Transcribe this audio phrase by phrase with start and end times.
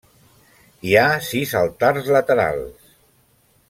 [0.91, 2.93] Hi ha sis altars laterals.